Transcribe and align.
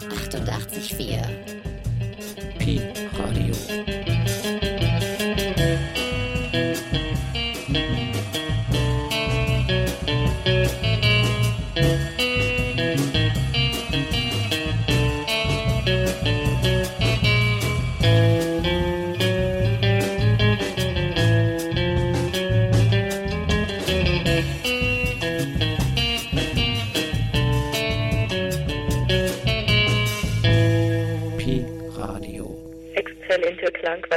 88,4 0.00 2.58
Pi 2.58 2.80
Radio. 3.18 3.47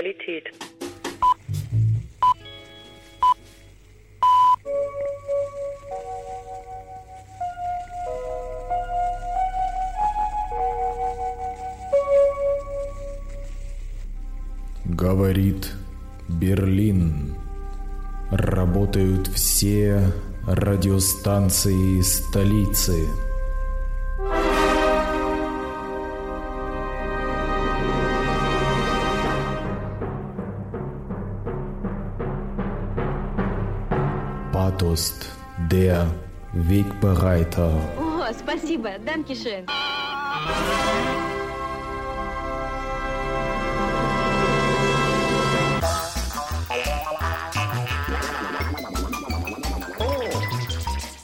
Klangqualität. 0.02 0.46
Говорит 14.86 15.72
Берлин. 16.28 17.36
Работают 18.32 19.28
все 19.28 20.12
радиостанции 20.48 22.02
столицы. 22.02 23.31
der 35.71 36.07
Wegbereiter. 36.53 37.71
О, 37.99 38.33
спасибо, 38.33 38.91
Данкишен. 39.05 39.67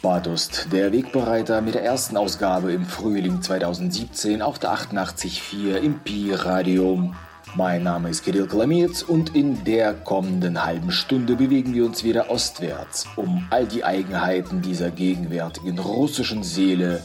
Badust, 0.03 0.72
der 0.72 0.92
Wegbereiter 0.92 1.61
mit 1.61 1.75
der 1.75 1.84
ersten 1.84 2.17
Ausgabe 2.17 2.72
im 2.72 2.84
Frühling 2.84 3.41
2017 3.41 4.42
auf 4.42 4.58
der 4.58 4.72
88.4 4.72 5.77
im 5.77 6.00
Pi-Radio. 6.00 7.12
Mein 7.58 7.81
Name 7.81 8.11
ist 8.11 8.23
Kirill 8.23 8.45
Kalamitz 8.45 9.02
und 9.02 9.36
in 9.36 9.63
der 9.63 9.95
kommenden 9.95 10.63
halben 10.63 10.91
Stunde 10.91 11.36
bewegen 11.36 11.73
wir 11.73 11.86
uns 11.86 12.03
wieder 12.03 12.30
ostwärts, 12.30 13.08
um 13.16 13.47
all 13.49 13.66
die 13.66 13.83
Eigenheiten 13.83 14.61
dieser 14.61 14.91
gegenwärtigen 14.91 15.80
russischen 15.80 16.44
Seele 16.44 17.02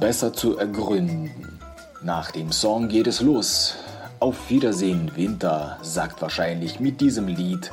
besser 0.00 0.32
zu 0.32 0.58
ergründen. 0.58 1.60
Nach 2.02 2.32
dem 2.32 2.50
Song 2.50 2.88
geht 2.88 3.06
es 3.06 3.20
los. 3.20 3.76
Auf 4.18 4.50
Wiedersehen 4.50 5.12
Winter, 5.14 5.78
sagt 5.82 6.20
wahrscheinlich 6.20 6.80
mit 6.80 7.00
diesem 7.00 7.28
Lied 7.28 7.70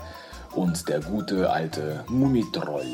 und 0.51 0.87
der 0.87 0.99
gute 0.99 1.49
alte 1.49 2.03
Mumitroll. 2.09 2.85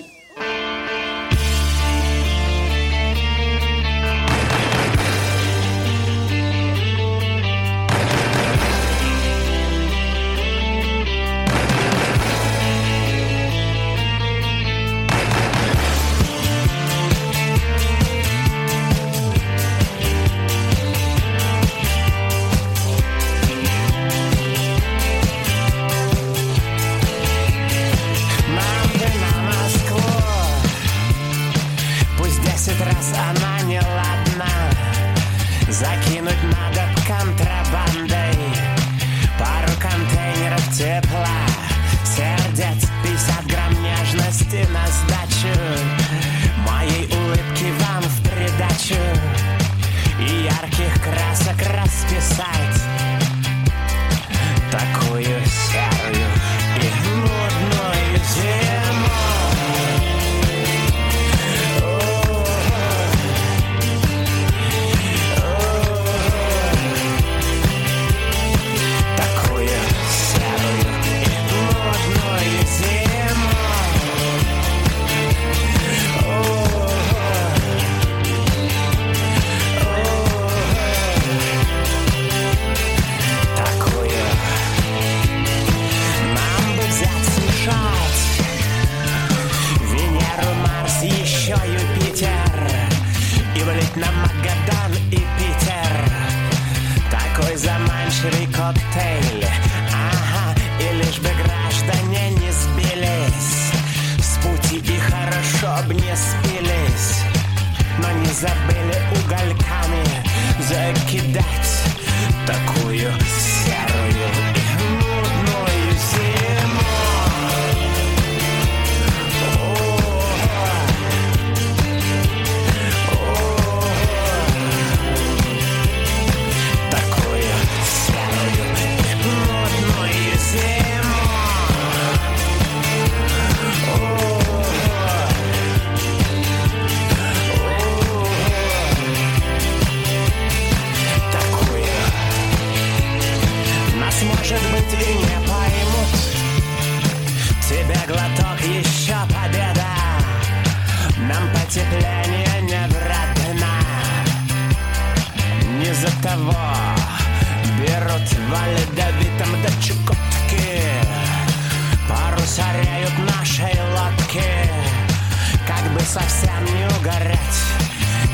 Совсем 166.15 166.63
не 166.73 166.85
угорать 166.97 167.59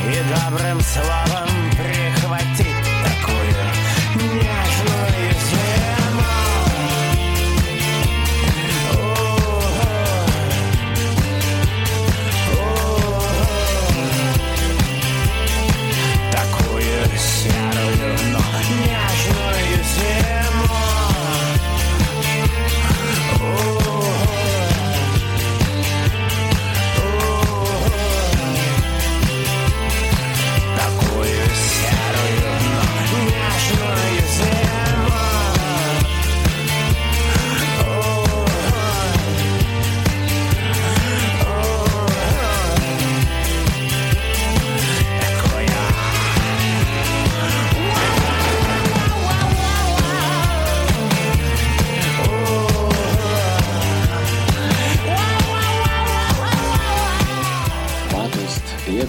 И 0.05 0.21
добрым 0.29 0.79
словом 0.81 1.49
прихватить 1.71 2.70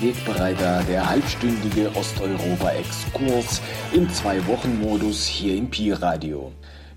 war 0.02 0.82
der 0.82 1.08
halbstündige 1.08 1.88
Osteuropa-Exkurs 1.94 3.62
im 3.92 4.10
Zwei-Wochen-Modus 4.10 5.26
hier 5.26 5.54
im 5.54 5.70
Pi-Radio. 5.70 6.50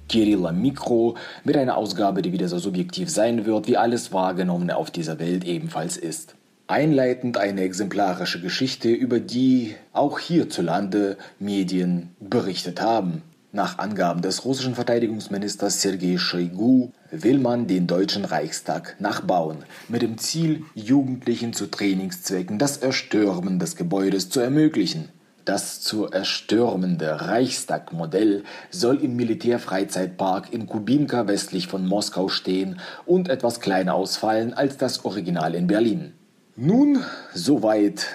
Kirill 0.09 0.51
Mikro 0.53 1.15
mit 1.43 1.55
einer 1.55 1.77
Ausgabe, 1.77 2.23
die 2.23 2.31
wieder 2.31 2.47
so 2.47 2.57
subjektiv 2.57 3.11
sein 3.11 3.45
wird, 3.45 3.67
wie 3.67 3.77
alles 3.77 4.11
Wahrgenommene 4.11 4.75
auf 4.75 4.89
dieser 4.89 5.19
Welt 5.19 5.43
ebenfalls 5.43 5.97
ist. 5.97 6.33
Einleitend 6.65 7.37
eine 7.37 7.61
exemplarische 7.61 8.41
Geschichte, 8.41 8.89
über 8.89 9.19
die 9.19 9.75
auch 9.93 10.17
hierzulande 10.17 11.17
Medien 11.37 12.15
berichtet 12.19 12.81
haben. 12.81 13.21
Nach 13.55 13.77
Angaben 13.77 14.21
des 14.21 14.43
russischen 14.43 14.75
Verteidigungsministers 14.75 15.81
Sergei 15.81 16.17
Shoigu 16.17 16.89
will 17.09 17.39
man 17.39 17.67
den 17.67 17.87
Deutschen 17.87 18.25
Reichstag 18.25 18.97
nachbauen, 18.99 19.63
mit 19.87 20.01
dem 20.01 20.17
Ziel, 20.17 20.65
Jugendlichen 20.73 21.53
zu 21.53 21.67
Trainingszwecken 21.67 22.59
das 22.59 22.75
Erstürmen 22.75 23.57
des 23.57 23.77
Gebäudes 23.77 24.29
zu 24.29 24.41
ermöglichen. 24.41 25.07
Das 25.45 25.79
zu 25.79 26.07
erstürmende 26.07 27.21
Reichstag-Modell 27.29 28.43
soll 28.71 29.01
im 29.01 29.15
Militärfreizeitpark 29.15 30.51
in 30.51 30.67
Kubinka 30.67 31.29
westlich 31.29 31.67
von 31.67 31.87
Moskau 31.87 32.27
stehen 32.27 32.81
und 33.05 33.29
etwas 33.29 33.61
kleiner 33.61 33.93
ausfallen 33.93 34.53
als 34.53 34.75
das 34.75 35.05
Original 35.05 35.55
in 35.55 35.67
Berlin. 35.67 36.11
Nun, 36.57 37.05
soweit 37.33 38.07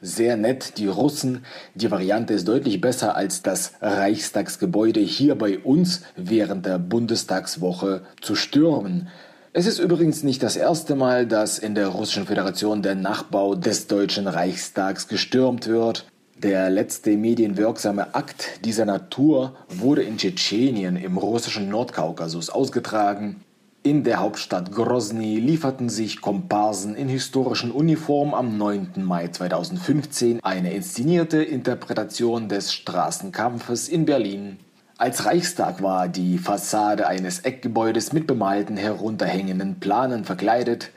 sehr 0.00 0.36
nett, 0.36 0.78
die 0.78 0.86
Russen. 0.86 1.44
Die 1.74 1.90
Variante 1.90 2.34
ist 2.34 2.48
deutlich 2.48 2.80
besser 2.80 3.16
als 3.16 3.42
das 3.42 3.72
Reichstagsgebäude 3.80 5.00
hier 5.00 5.34
bei 5.34 5.58
uns 5.58 6.02
während 6.16 6.66
der 6.66 6.78
Bundestagswoche 6.78 8.02
zu 8.20 8.34
stürmen. 8.34 9.08
Es 9.52 9.66
ist 9.66 9.78
übrigens 9.78 10.22
nicht 10.22 10.42
das 10.42 10.56
erste 10.56 10.96
Mal, 10.96 11.26
dass 11.26 11.58
in 11.58 11.74
der 11.74 11.88
Russischen 11.88 12.26
Föderation 12.26 12.82
der 12.82 12.94
Nachbau 12.94 13.54
des 13.54 13.86
Deutschen 13.86 14.26
Reichstags 14.26 15.08
gestürmt 15.08 15.66
wird. 15.66 16.04
Der 16.36 16.68
letzte 16.68 17.16
medienwirksame 17.16 18.14
Akt 18.14 18.62
dieser 18.66 18.84
Natur 18.84 19.56
wurde 19.68 20.02
in 20.02 20.18
Tschetschenien 20.18 20.96
im 20.96 21.16
russischen 21.16 21.70
Nordkaukasus 21.70 22.50
ausgetragen. 22.50 23.45
In 23.86 24.02
der 24.02 24.18
Hauptstadt 24.18 24.72
Grozny 24.72 25.38
lieferten 25.38 25.88
sich 25.88 26.20
Komparsen 26.20 26.96
in 26.96 27.08
historischen 27.08 27.70
Uniformen 27.70 28.34
am 28.34 28.58
9. 28.58 29.04
Mai 29.04 29.28
2015 29.28 30.40
eine 30.42 30.72
inszenierte 30.72 31.40
Interpretation 31.40 32.48
des 32.48 32.72
Straßenkampfes 32.72 33.88
in 33.88 34.04
Berlin. 34.04 34.58
Als 34.98 35.24
Reichstag 35.24 35.84
war 35.84 36.08
die 36.08 36.38
Fassade 36.38 37.06
eines 37.06 37.38
Eckgebäudes 37.44 38.12
mit 38.12 38.26
bemalten 38.26 38.76
herunterhängenden 38.76 39.78
Planen 39.78 40.24
verkleidet. 40.24 40.90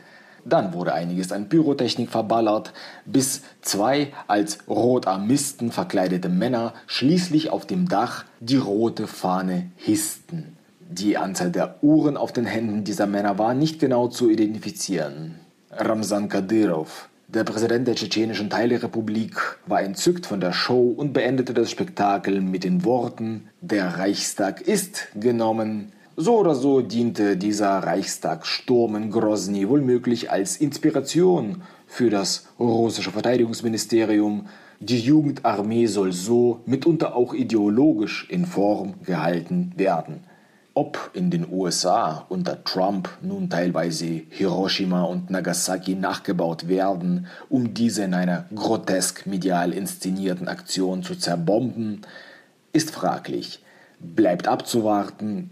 Dann 0.43 0.73
wurde 0.73 0.91
einiges 0.91 1.31
an 1.31 1.47
Pyrotechnik 1.47 2.09
verballert, 2.09 2.73
bis 3.05 3.43
zwei 3.61 4.11
als 4.25 4.67
Rotarmisten 4.67 5.71
verkleidete 5.71 6.29
Männer 6.29 6.73
schließlich 6.87 7.51
auf 7.51 7.67
dem 7.67 7.87
Dach 7.87 8.25
die 8.39 8.57
rote 8.57 9.05
Fahne 9.05 9.69
hissten. 9.75 10.57
Die 10.91 11.17
Anzahl 11.17 11.51
der 11.51 11.75
Uhren 11.83 12.17
auf 12.17 12.33
den 12.33 12.47
Händen 12.47 12.83
dieser 12.83 13.05
Männer 13.05 13.37
war 13.37 13.53
nicht 13.53 13.79
genau 13.79 14.07
zu 14.07 14.27
identifizieren. 14.27 15.35
Ramzan 15.69 16.29
Kadyrov, 16.29 17.09
der 17.27 17.43
Präsident 17.43 17.87
der 17.87 17.93
tschetschenischen 17.93 18.49
Teilrepublik, 18.49 19.35
war 19.67 19.83
entzückt 19.83 20.25
von 20.25 20.41
der 20.41 20.51
Show 20.51 20.91
und 20.97 21.13
beendete 21.13 21.53
das 21.53 21.69
Spektakel 21.69 22.41
mit 22.41 22.63
den 22.63 22.85
Worten: 22.85 23.49
Der 23.61 23.99
Reichstag 23.99 24.61
ist 24.61 25.09
genommen. 25.13 25.91
So 26.17 26.39
oder 26.39 26.55
so 26.55 26.81
diente 26.81 27.37
dieser 27.37 27.69
Reichstagssturm 27.69 28.95
in 28.95 29.11
Grozny 29.11 29.69
wohlmöglich 29.69 30.31
als 30.31 30.57
Inspiration 30.57 31.61
für 31.85 32.09
das 32.09 32.47
russische 32.57 33.11
Verteidigungsministerium. 33.11 34.47
Die 34.79 34.99
Jugendarmee 34.99 35.85
soll 35.85 36.13
so 36.13 36.61
mitunter 36.65 37.15
auch 37.15 37.35
ideologisch 37.35 38.27
in 38.27 38.47
Form 38.47 38.95
gehalten 39.05 39.73
werden. 39.75 40.23
Ob 40.73 41.11
in 41.13 41.31
den 41.31 41.51
USA 41.51 42.25
unter 42.29 42.63
Trump 42.63 43.09
nun 43.21 43.49
teilweise 43.49 44.21
Hiroshima 44.29 45.03
und 45.03 45.29
Nagasaki 45.29 45.95
nachgebaut 45.95 46.67
werden, 46.67 47.27
um 47.49 47.73
diese 47.73 48.03
in 48.03 48.13
einer 48.13 48.45
grotesk 48.53 49.25
medial 49.25 49.73
inszenierten 49.73 50.47
Aktion 50.47 51.03
zu 51.03 51.15
zerbomben, 51.15 52.01
ist 52.71 52.91
fraglich, 52.91 53.63
bleibt 53.99 54.47
abzuwarten, 54.47 55.49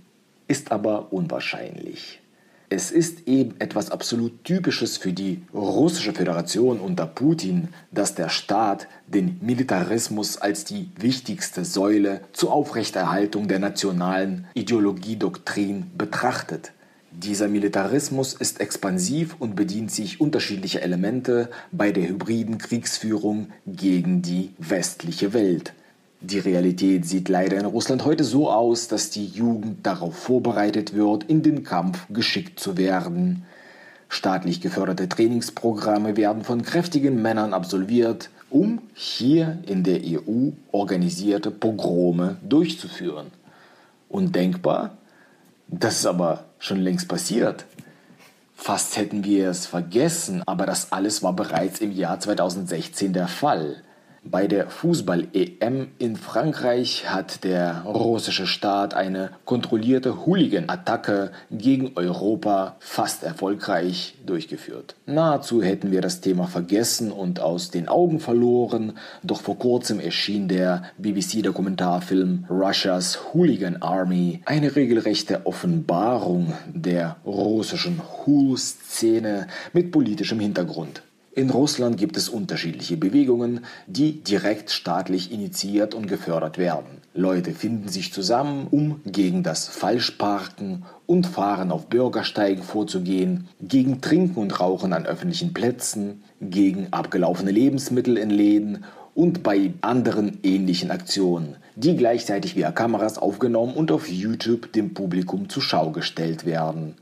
ist 0.48 0.72
aber 0.72 1.12
unwahrscheinlich. 1.12 2.22
Es 2.70 2.92
ist 2.92 3.30
eben 3.30 3.56
etwas 3.60 3.92
absolut 3.92 4.44
Typisches 4.44 4.98
für 4.98 5.14
die 5.14 5.42
russische 5.54 6.12
Föderation 6.12 6.82
unter 6.82 7.06
Putin, 7.06 7.70
dass 7.92 8.14
der 8.14 8.28
Staat 8.28 8.90
den 9.08 9.40
Militarismus 9.42 10.36
als 10.38 10.66
die 10.66 10.92
wichtigste 11.00 11.64
Säule 11.64 12.22
zur 12.34 12.52
Aufrechterhaltung 12.52 13.48
der 13.48 13.60
nationalen 13.60 14.48
Ideologiedoktrin 14.54 15.92
betrachtet. 15.98 16.74
Dieser 17.12 17.48
Militarismus 17.48 18.34
ist 18.34 18.60
expansiv 18.60 19.38
und 19.40 19.56
bedient 19.56 19.90
sich 19.90 20.20
unterschiedlicher 20.20 20.82
Elemente 20.82 21.50
bei 21.72 21.94
der 21.94 22.10
hybriden 22.10 22.58
Kriegsführung 22.58 23.48
gegen 23.66 24.22
die 24.22 24.52
westliche 24.58 25.32
Welt. 25.32 25.72
Die 26.22 26.40
Realität 26.40 27.06
sieht 27.06 27.30
leider 27.30 27.58
in 27.58 27.66
Russland 27.66 28.04
heute 28.04 28.24
so 28.24 28.52
aus, 28.52 28.88
dass 28.88 29.12
die 29.12 29.28
Jugend 29.28 29.86
darauf 29.86 30.16
vorbereitet 30.16 30.96
wird, 30.96 31.26
in 31.26 31.44
den 31.44 31.64
Kampf 31.64 32.08
geschickt 32.10 32.60
zu 32.60 32.76
werden. 32.76 33.44
Staatlich 34.10 34.60
geförderte 34.60 35.08
Trainingsprogramme 35.08 36.18
werden 36.18 36.44
von 36.44 36.64
kräftigen 36.64 37.22
Männern 37.22 37.54
absolviert, 37.54 38.30
um 38.50 38.82
hier 38.94 39.60
in 39.68 39.84
der 39.84 40.00
EU 40.04 40.52
organisierte 40.72 41.52
Pogrome 41.52 42.38
durchzuführen. 42.42 43.28
Undenkbar? 44.10 44.98
Das 45.68 46.00
ist 46.00 46.06
aber 46.08 46.46
schon 46.58 46.80
längst 46.80 47.08
passiert. 47.10 47.66
Fast 48.56 48.98
hätten 48.98 49.24
wir 49.24 49.50
es 49.50 49.68
vergessen, 49.68 50.42
aber 50.48 50.66
das 50.66 50.92
alles 50.92 51.22
war 51.22 51.34
bereits 51.34 51.80
im 51.80 51.92
Jahr 51.92 52.20
2016 52.20 53.14
der 53.14 53.28
Fall. 53.28 53.84
Bei 54.30 54.48
der 54.48 54.70
Fußball-EM 54.70 55.88
in 56.00 56.18
Frankreich 56.18 57.10
hat 57.10 57.46
der 57.46 57.84
russische 57.84 58.46
Staat 58.46 58.94
eine 58.94 59.32
kontrollierte 59.46 60.26
Hooligan-Attacke 60.26 61.32
gegen 61.50 61.94
Europa 61.96 62.76
fast 62.80 63.24
erfolgreich 63.24 64.16
durchgeführt. 64.26 64.96
Nahezu 65.06 65.64
hätten 65.64 65.92
wir 65.92 66.02
das 66.02 66.20
Thema 66.20 66.48
vergessen 66.48 67.14
und 67.14 67.40
aus 67.40 67.72
den 67.72 67.88
Augen 67.88 68.20
verloren, 68.20 68.98
doch 69.24 69.40
vor 69.40 69.58
kurzem 69.58 70.02
erschien 70.02 70.50
der 70.50 70.84
BBC-Dokumentarfilm 70.98 72.48
Russia's 72.50 73.34
Hooligan 73.34 73.82
Army, 73.82 74.42
eine 74.44 74.76
regelrechte 74.76 75.46
Offenbarung 75.46 76.52
der 76.68 77.16
russischen 77.26 78.02
Hool-Szene 78.26 79.48
mit 79.72 79.94
politischem 79.94 80.42
Hintergrund. 80.42 81.02
In 81.38 81.52
Russland 81.52 81.98
gibt 81.98 82.18
es 82.18 82.30
unterschiedliche 82.30 82.98
Bewegungen, 82.98 83.64
die 83.86 84.24
direkt 84.24 84.72
staatlich 84.72 85.32
initiiert 85.32 85.94
und 85.94 86.08
gefördert 86.08 86.58
werden. 86.58 87.04
Leute 87.14 87.52
finden 87.52 87.90
sich 87.90 88.12
zusammen, 88.12 88.66
um 88.72 89.02
gegen 89.06 89.44
das 89.44 89.68
Falschparken 89.68 90.86
und 91.06 91.28
Fahren 91.28 91.72
auf 91.72 91.90
Bürgersteigen 91.90 92.64
vorzugehen, 92.64 93.50
gegen 93.62 94.02
Trinken 94.02 94.40
und 94.40 94.60
Rauchen 94.60 94.94
an 94.94 95.06
öffentlichen 95.06 95.54
Plätzen, 95.54 96.24
gegen 96.42 96.88
abgelaufene 96.90 97.52
Lebensmittel 97.52 98.18
in 98.18 98.32
Läden 98.32 98.86
und 99.14 99.44
bei 99.44 99.74
anderen 99.82 100.40
ähnlichen 100.42 100.90
Aktionen, 100.90 101.58
die 101.76 101.96
gleichzeitig 101.96 102.56
via 102.56 102.72
Kameras 102.72 103.20
aufgenommen 103.20 103.76
und 103.76 103.92
auf 103.92 104.10
YouTube 104.10 104.74
dem 104.74 104.96
Publikum 104.96 105.50
zur 105.50 105.62
Schau 105.62 105.92
gestellt 105.92 106.48
werden. 106.48 106.96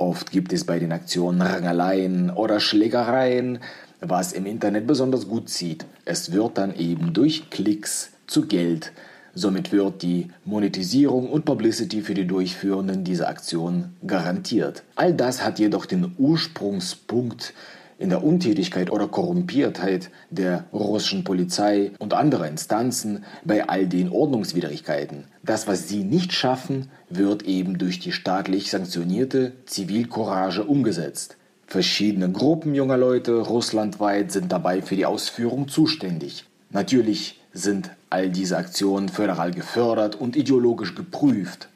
Oft 0.00 0.30
gibt 0.30 0.54
es 0.54 0.64
bei 0.64 0.78
den 0.78 0.92
Aktionen 0.92 1.42
Rangeleien 1.42 2.30
oder 2.30 2.58
Schlägereien, 2.58 3.58
was 4.00 4.32
im 4.32 4.46
Internet 4.46 4.86
besonders 4.86 5.28
gut 5.28 5.50
zieht. 5.50 5.84
Es 6.06 6.32
wird 6.32 6.56
dann 6.56 6.74
eben 6.74 7.12
durch 7.12 7.50
Klicks 7.50 8.10
zu 8.26 8.46
Geld. 8.46 8.92
Somit 9.34 9.72
wird 9.72 10.00
die 10.00 10.28
Monetisierung 10.46 11.28
und 11.28 11.44
Publicity 11.44 12.00
für 12.00 12.14
die 12.14 12.26
Durchführenden 12.26 13.04
dieser 13.04 13.28
Aktion 13.28 13.94
garantiert. 14.06 14.84
All 14.96 15.12
das 15.12 15.44
hat 15.44 15.58
jedoch 15.58 15.84
den 15.84 16.14
Ursprungspunkt 16.16 17.52
in 18.00 18.08
der 18.08 18.24
Untätigkeit 18.24 18.90
oder 18.90 19.08
Korrumpiertheit 19.08 20.10
der 20.30 20.64
russischen 20.72 21.22
Polizei 21.22 21.92
und 21.98 22.14
anderer 22.14 22.48
Instanzen 22.48 23.24
bei 23.44 23.68
all 23.68 23.86
den 23.86 24.10
Ordnungswidrigkeiten. 24.10 25.24
Das, 25.42 25.68
was 25.68 25.86
sie 25.86 26.02
nicht 26.02 26.32
schaffen, 26.32 26.90
wird 27.10 27.42
eben 27.42 27.76
durch 27.76 28.00
die 28.00 28.12
staatlich 28.12 28.70
sanktionierte 28.70 29.52
Zivilcourage 29.66 30.64
umgesetzt. 30.64 31.36
Verschiedene 31.66 32.32
Gruppen 32.32 32.74
junger 32.74 32.96
Leute 32.96 33.38
russlandweit 33.38 34.32
sind 34.32 34.50
dabei 34.50 34.80
für 34.80 34.96
die 34.96 35.06
Ausführung 35.06 35.68
zuständig. 35.68 36.46
Natürlich 36.70 37.38
sind 37.52 37.90
all 38.08 38.30
diese 38.30 38.56
Aktionen 38.56 39.10
föderal 39.10 39.50
gefördert 39.50 40.18
und 40.18 40.36
ideologisch 40.36 40.94
geprüft. 40.94 41.68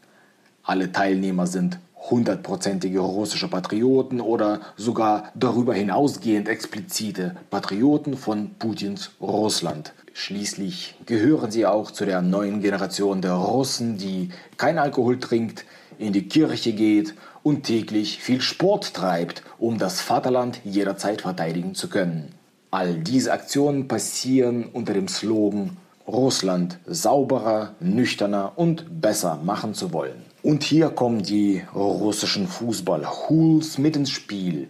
Alle 0.63 0.91
Teilnehmer 0.91 1.47
sind 1.47 1.79
hundertprozentige 2.11 3.01
russische 3.01 3.49
Patrioten 3.49 4.21
oder 4.21 4.61
sogar 4.77 5.31
darüber 5.35 5.75
hinausgehend 5.75 6.49
explizite 6.49 7.37
Patrioten 7.51 8.17
von 8.17 8.51
Putins 8.59 9.13
Russland. 9.21 9.95
Schließlich 10.13 10.97
gehören 11.07 11.51
sie 11.51 11.67
auch 11.67 11.91
zu 11.91 12.05
der 12.05 12.23
neuen 12.23 12.61
Generation 12.61 13.21
der 13.21 13.33
Russen, 13.33 13.99
die 13.99 14.29
kein 14.57 14.79
Alkohol 14.79 15.19
trinkt, 15.19 15.65
in 15.99 16.13
die 16.13 16.29
Kirche 16.29 16.73
geht 16.73 17.15
und 17.43 17.65
täglich 17.65 18.19
viel 18.19 18.41
Sport 18.41 18.95
treibt, 18.95 19.43
um 19.59 19.79
das 19.79 20.01
Vaterland 20.01 20.61
jederzeit 20.65 21.23
verteidigen 21.23 21.75
zu 21.75 21.89
können. 21.89 22.33
All 22.71 22.95
diese 22.95 23.33
Aktionen 23.33 23.89
passieren 23.89 24.67
unter 24.73 24.93
dem 24.93 25.09
Slogan 25.09 25.77
Russland 26.07 26.79
sauberer, 26.87 27.75
nüchterner 27.81 28.53
und 28.57 29.01
besser 29.01 29.41
machen 29.43 29.75
zu 29.75 29.93
wollen. 29.93 30.34
Und 30.45 30.63
hier 30.63 30.91
kommen 30.91 31.23
die 31.23 31.63
russischen 31.75 32.49
Fußball-Hools 32.49 33.79
mit 33.79 33.97
ins 33.97 34.11
Spiel. 34.11 34.69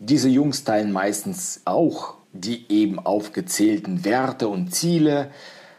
Diese 0.00 0.28
Jungs 0.28 0.64
teilen 0.64 0.90
meistens 0.90 1.60
auch 1.64 2.14
die 2.32 2.64
eben 2.68 2.98
aufgezählten 2.98 4.04
Werte 4.04 4.48
und 4.48 4.74
Ziele. 4.74 5.30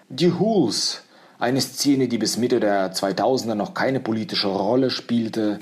Die 0.08 0.32
Hools, 0.32 1.02
eine 1.38 1.60
Szene, 1.60 2.08
die 2.08 2.18
bis 2.18 2.38
Mitte 2.38 2.62
der 2.62 2.94
2000er 2.94 3.56
noch 3.56 3.74
keine 3.74 4.00
politische 4.00 4.48
Rolle 4.48 4.90
spielte, 4.90 5.60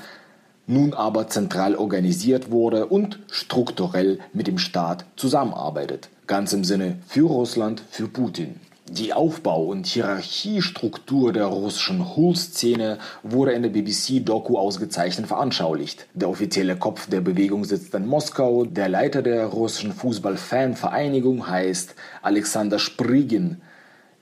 nun 0.67 0.93
aber 0.93 1.27
zentral 1.29 1.75
organisiert 1.75 2.51
wurde 2.51 2.85
und 2.85 3.21
strukturell 3.31 4.19
mit 4.33 4.45
dem 4.45 4.59
Staat 4.59 5.05
zusammenarbeitet. 5.15 6.09
Ganz 6.27 6.53
im 6.53 6.63
Sinne 6.63 6.99
für 7.07 7.25
Russland, 7.25 7.81
für 7.89 8.07
Putin. 8.07 8.59
Die 8.89 9.13
Aufbau- 9.13 9.65
und 9.65 9.85
Hierarchiestruktur 9.85 11.31
der 11.31 11.45
russischen 11.45 12.15
Hul-Szene 12.15 12.99
wurde 13.23 13.53
in 13.53 13.63
der 13.63 13.69
BBC-Doku 13.69 14.57
ausgezeichnet 14.57 15.27
veranschaulicht. 15.27 16.07
Der 16.13 16.29
offizielle 16.29 16.75
Kopf 16.75 17.07
der 17.07 17.21
Bewegung 17.21 17.63
sitzt 17.63 17.95
in 17.95 18.05
Moskau. 18.05 18.65
Der 18.65 18.89
Leiter 18.89 19.21
der 19.21 19.45
russischen 19.45 19.93
Fußball-Fan-Vereinigung 19.93 21.47
heißt 21.47 21.95
Alexander 22.21 22.77
Sprigin. 22.77 23.61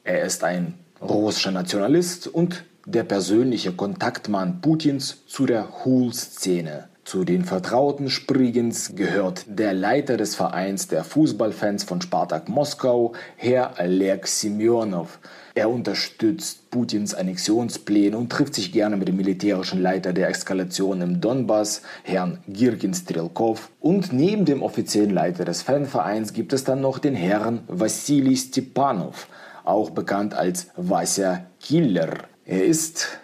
Er 0.03 0.21
ist 0.23 0.43
ein 0.43 0.75
russischer 1.01 1.51
Nationalist 1.51 2.27
und 2.27 2.63
der 2.85 3.03
persönliche 3.03 3.73
Kontaktmann 3.73 4.61
Putins 4.61 5.25
zu 5.25 5.47
der 5.47 5.83
Hul-Szene. 5.83 6.90
Zu 7.11 7.25
den 7.25 7.43
Vertrauten 7.43 8.09
Sprigens 8.09 8.95
gehört 8.95 9.43
der 9.45 9.73
Leiter 9.73 10.15
des 10.15 10.33
Vereins 10.33 10.87
der 10.87 11.03
Fußballfans 11.03 11.83
von 11.83 11.99
Spartak 11.99 12.47
Moskau, 12.47 13.11
Herr 13.35 13.73
Oleg 13.79 14.25
Semyonov. 14.25 15.19
Er 15.53 15.69
unterstützt 15.69 16.71
Putins 16.71 17.13
Annexionspläne 17.13 18.17
und 18.17 18.31
trifft 18.31 18.55
sich 18.55 18.71
gerne 18.71 18.95
mit 18.95 19.09
dem 19.09 19.17
militärischen 19.17 19.81
Leiter 19.81 20.13
der 20.13 20.29
Eskalation 20.29 21.01
im 21.01 21.19
Donbass, 21.19 21.81
Herrn 22.03 22.37
Girkin 22.47 22.93
Strelkov. 22.93 23.71
Und 23.81 24.13
neben 24.13 24.45
dem 24.45 24.63
offiziellen 24.63 25.13
Leiter 25.13 25.43
des 25.43 25.63
Fanvereins 25.63 26.31
gibt 26.31 26.53
es 26.53 26.63
dann 26.63 26.79
noch 26.79 26.97
den 26.97 27.15
Herrn 27.15 27.63
Wassili 27.67 28.37
Stepanov, 28.37 29.27
auch 29.65 29.89
bekannt 29.89 30.33
als 30.33 30.67
Vasya 30.77 31.45
Killer. 31.59 32.19
Er 32.45 32.63
ist 32.63 33.19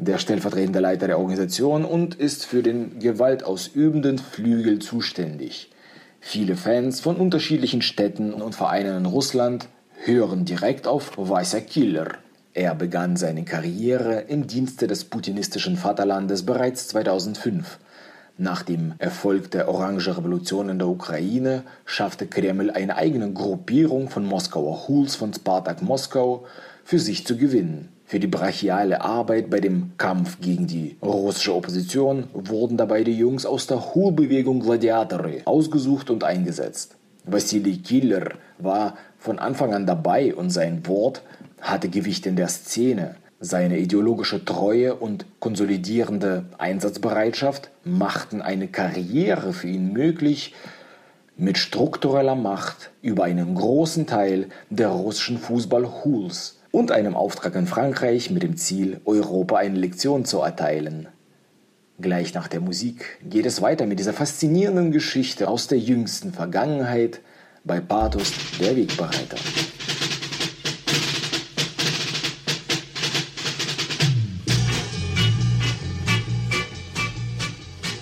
der 0.00 0.16
stellvertretende 0.16 0.80
Leiter 0.80 1.06
der 1.06 1.18
Organisation 1.18 1.84
und 1.84 2.14
ist 2.14 2.46
für 2.46 2.62
den 2.62 2.98
gewaltausübenden 3.00 4.18
Flügel 4.18 4.78
zuständig. 4.78 5.70
Viele 6.20 6.56
Fans 6.56 7.00
von 7.00 7.16
unterschiedlichen 7.16 7.82
Städten 7.82 8.32
und 8.32 8.54
Vereinen 8.54 8.96
in 8.96 9.06
Russland 9.06 9.68
hören 10.04 10.46
direkt 10.46 10.86
auf 10.86 11.12
Weißer 11.16 11.60
Killer. 11.60 12.08
Er 12.54 12.74
begann 12.74 13.16
seine 13.16 13.44
Karriere 13.44 14.20
im 14.22 14.46
Dienste 14.46 14.86
des 14.86 15.04
putinistischen 15.04 15.76
Vaterlandes 15.76 16.46
bereits 16.46 16.88
2005. 16.88 17.78
Nach 18.38 18.62
dem 18.62 18.94
Erfolg 18.96 19.50
der 19.50 19.68
Orange 19.68 20.16
Revolution 20.16 20.70
in 20.70 20.78
der 20.78 20.88
Ukraine 20.88 21.62
schaffte 21.84 22.26
Kreml 22.26 22.70
eine 22.70 22.96
eigene 22.96 23.30
Gruppierung 23.34 24.08
von 24.08 24.24
Moskauer 24.24 24.88
Huls 24.88 25.14
von 25.14 25.34
Spartak 25.34 25.82
Moskau 25.82 26.46
für 26.84 26.98
sich 26.98 27.26
zu 27.26 27.36
gewinnen. 27.36 27.90
Für 28.10 28.18
die 28.18 28.26
brachiale 28.26 29.02
Arbeit 29.02 29.50
bei 29.50 29.60
dem 29.60 29.92
Kampf 29.96 30.40
gegen 30.40 30.66
die 30.66 30.96
russische 31.00 31.54
Opposition 31.54 32.24
wurden 32.34 32.76
dabei 32.76 33.04
die 33.04 33.16
Jungs 33.16 33.46
aus 33.46 33.68
der 33.68 33.94
Hul-Bewegung 33.94 34.58
Gladiatori 34.58 35.42
ausgesucht 35.44 36.10
und 36.10 36.24
eingesetzt. 36.24 36.96
Wassili 37.24 37.76
Killer 37.76 38.32
war 38.58 38.96
von 39.16 39.38
Anfang 39.38 39.74
an 39.74 39.86
dabei 39.86 40.34
und 40.34 40.50
sein 40.50 40.84
Wort 40.88 41.22
hatte 41.60 41.88
Gewicht 41.88 42.26
in 42.26 42.34
der 42.34 42.48
Szene. 42.48 43.14
Seine 43.38 43.78
ideologische 43.78 44.44
Treue 44.44 44.96
und 44.96 45.24
konsolidierende 45.38 46.46
Einsatzbereitschaft 46.58 47.70
machten 47.84 48.42
eine 48.42 48.66
Karriere 48.66 49.52
für 49.52 49.68
ihn 49.68 49.92
möglich, 49.92 50.52
mit 51.36 51.58
struktureller 51.58 52.34
Macht 52.34 52.90
über 53.02 53.22
einen 53.22 53.54
großen 53.54 54.08
Teil 54.08 54.48
der 54.68 54.88
russischen 54.88 55.38
Fußball-Hools 55.38 56.56
und 56.70 56.92
einem 56.92 57.14
Auftrag 57.14 57.54
in 57.54 57.66
Frankreich 57.66 58.30
mit 58.30 58.42
dem 58.42 58.56
Ziel, 58.56 59.00
Europa 59.04 59.56
eine 59.56 59.78
Lektion 59.78 60.24
zu 60.24 60.40
erteilen. 60.40 61.08
Gleich 62.00 62.32
nach 62.32 62.48
der 62.48 62.60
Musik 62.60 63.18
geht 63.28 63.46
es 63.46 63.60
weiter 63.60 63.86
mit 63.86 63.98
dieser 63.98 64.14
faszinierenden 64.14 64.90
Geschichte 64.90 65.48
aus 65.48 65.66
der 65.66 65.78
jüngsten 65.78 66.32
Vergangenheit 66.32 67.20
bei 67.64 67.80
Pathos 67.80 68.32
der 68.58 68.76
Wegbereiter. 68.76 69.36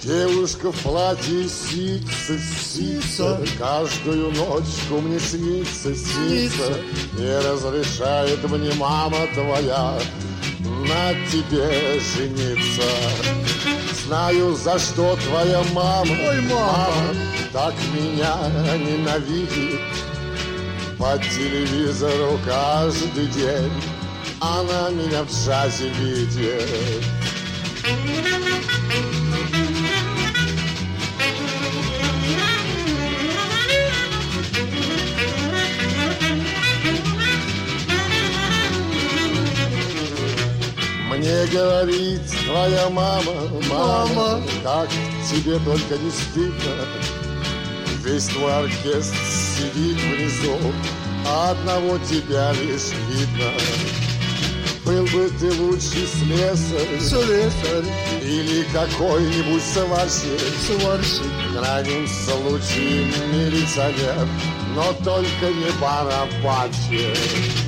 Девушка 0.09 0.73
в 0.73 0.83
платье 0.85 1.47
сица, 1.50 2.38
сица, 2.38 3.38
Каждую 3.59 4.33
ночку 4.33 5.03
мне 5.03 5.21
снится, 5.21 5.95
снится, 5.95 6.81
Не 7.12 7.38
разрешает 7.41 8.43
мне 8.49 8.73
мама 8.77 9.19
твоя 9.35 9.99
На 10.61 11.12
тебе 11.31 12.00
жениться. 12.00 12.88
Знаю, 14.07 14.57
за 14.57 14.79
что 14.79 15.15
твоя 15.29 15.62
мама, 15.75 16.11
Ой, 16.11 16.41
мама, 16.41 17.15
Так 17.53 17.75
меня 17.93 18.35
ненавидит. 18.79 19.79
По 20.99 21.19
телевизору 21.19 22.41
каждый 22.47 23.27
день 23.27 23.73
Она 24.41 24.88
меня 24.88 25.23
в 25.25 25.31
джазе 25.31 25.91
видит. 25.91 27.05
Говорит 42.59 42.79
твоя 42.79 42.88
мама, 42.91 43.33
мама, 43.71 44.43
как 44.62 44.88
тебе 45.29 45.59
только 45.61 45.97
не 45.99 46.11
стыдно. 46.11 46.87
Весь 48.05 48.27
твой 48.27 48.53
оркестр 48.65 49.17
сидит 49.27 49.97
внизу, 50.00 50.57
а 51.27 51.50
одного 51.50 51.99
тебя 51.99 52.53
лишь 52.53 52.93
видно. 53.09 53.53
Был 54.85 55.05
бы 55.05 55.31
ты 55.38 55.53
лучший 55.61 56.07
слесарь, 56.07 56.99
слесарь 56.99 57.85
Или 58.23 58.62
какой-нибудь 58.73 59.62
сварщик, 59.62 60.41
сварщик 60.67 61.31
В 61.50 61.59
крайнем 61.59 62.09
случае 62.09 63.12
милиционер 63.31 64.27
Но 64.75 64.95
только 65.05 65.53
не 65.53 65.71
барабанщик 65.79 67.67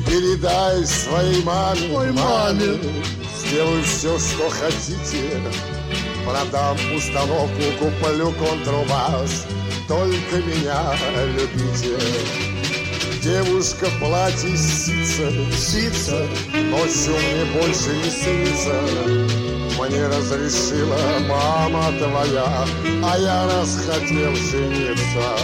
Передай 0.00 0.86
своей 0.86 1.42
маме, 1.42 1.90
Ой, 1.92 2.12
маме, 2.12 2.78
сделаю 3.36 3.82
все, 3.82 4.18
что 4.18 4.48
хотите. 4.48 5.40
Продам 6.24 6.76
установку, 6.94 7.62
куплю 7.78 8.32
контрабас, 8.32 9.46
только 9.88 10.36
меня 10.36 10.94
любите. 11.36 11.98
Девушка 13.22 13.86
в 13.86 13.98
платье 13.98 14.56
сица, 14.56 15.30
сица, 15.56 16.26
ночью 16.54 17.14
мне 17.16 17.44
больше 17.60 17.90
не 17.96 18.10
снится. 18.10 19.38
Мне 19.78 20.06
разрешила 20.06 20.98
мама 21.28 21.92
твоя, 21.98 22.66
а 23.02 23.18
я 23.18 23.46
раз 23.46 23.78
хотел 23.84 24.34
жениться. 24.36 25.36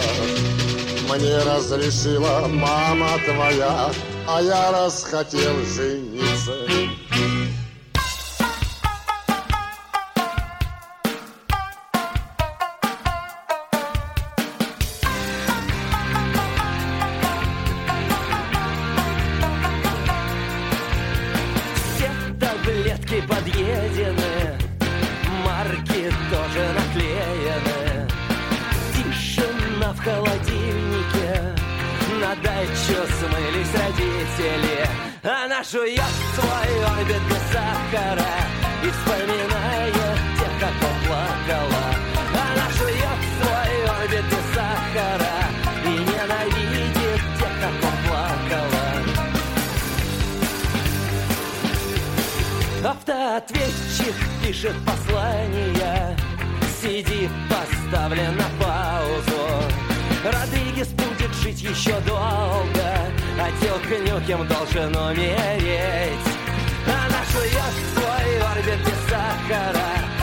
Мне 1.09 1.37
разрешила 1.39 2.47
мама 2.47 3.09
твоя, 3.25 3.91
а 4.27 4.41
я 4.41 4.71
раз 4.71 5.03
хотел 5.03 5.55
жениться. 5.65 6.67
Дачу 32.85 33.01
смылись 33.19 33.73
родители. 33.73 34.87
Она 35.23 35.63
жует 35.63 36.01
свой 36.35 36.85
орбит 36.85 37.21
без 37.29 37.43
сахара 37.51 38.35
и 38.83 38.89
вспоминает 38.89 39.93
тех, 40.39 40.53
как 40.59 40.73
поплакала. 40.73 41.85
Она 42.33 42.69
жует 42.77 43.19
свой 43.41 43.71
орбит 43.97 44.25
без 44.25 44.45
сахара 44.53 45.37
и 45.83 45.87
ненавидит 45.89 47.21
тех, 47.39 47.51
как 47.61 47.75
поплакала. 47.81 48.87
Автоответчик 52.91 54.15
пишет 54.43 54.75
послание 54.85 56.17
CD 56.81 57.29
поставлен 57.49 58.35
на 58.35 58.47
паузу 58.63 59.84
Родригес 60.25 60.87
будет 60.89 61.33
жить 61.35 61.61
еще 61.61 61.99
долго 62.01 62.87
А 63.39 63.49
Тёлка 63.61 63.99
Нюкем 63.99 64.47
должен 64.47 64.95
умереть. 64.95 66.27
Она 66.87 67.23
жует 67.31 67.73
свой 67.93 68.39
орбит 68.41 68.79
без 68.79 69.09
сахара 69.09 70.14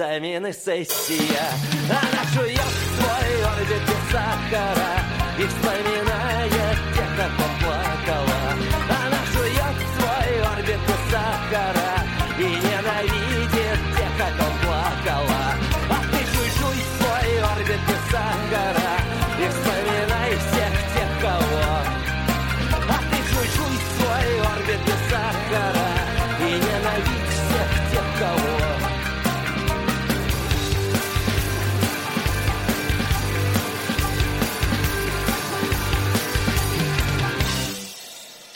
экзамены, 0.00 0.52
сессия. 0.52 1.46
Она 1.90 2.24
жует 2.32 2.56
свой 2.56 3.44
орбит 3.44 3.82
без 3.86 4.12
сахара 4.12 4.92
и 5.38 5.46
вспоминает 5.46 6.78
тех, 6.94 7.16
как 7.16 7.30
поплакала. 7.36 8.40
Она 8.88 9.20
жует 9.32 9.76
свой 9.98 10.42
орбит 10.52 10.80
без 10.88 11.12
сахара 11.12 11.92
и 12.38 12.44
ненавидит 12.44 13.96
тех, 13.96 14.16
как 14.16 14.36
плакала. 14.62 15.39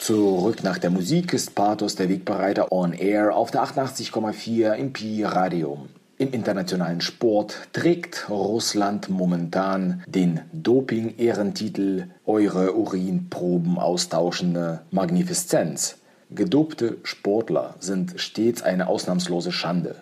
Zurück 0.04 0.62
nach 0.62 0.76
der 0.76 0.90
Musik 0.90 1.32
ist 1.32 1.54
Pathos 1.54 1.94
der 1.94 2.10
Wegbereiter 2.10 2.70
on 2.72 2.92
Air 2.92 3.34
auf 3.34 3.50
der 3.50 3.62
88,4 3.62 4.74
im 4.74 4.92
Pi 4.92 5.24
Radio. 5.24 5.86
Im 6.18 6.34
internationalen 6.34 7.00
Sport 7.00 7.68
trägt 7.72 8.28
Russland 8.28 9.08
momentan 9.08 10.04
den 10.06 10.42
Doping-Ehrentitel 10.52 12.08
Eure 12.26 12.76
Urinproben 12.76 13.78
austauschende 13.78 14.82
Magnifizenz. 14.90 15.96
Gedopte 16.30 16.98
Sportler 17.02 17.76
sind 17.78 18.20
stets 18.20 18.60
eine 18.60 18.88
ausnahmslose 18.88 19.52
Schande. 19.52 19.96